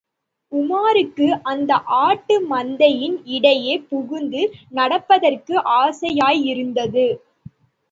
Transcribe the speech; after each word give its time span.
உமாருக்கு 0.51 1.27
அந்த 1.43 1.71
ஆட்டு 1.99 2.35
மந்தையின் 2.47 3.19
இடையே 3.27 3.75
புகுந்து 3.91 4.41
நடப்பதற்கு 4.71 5.55
ஆசையாயிருந்தது. 5.79 7.07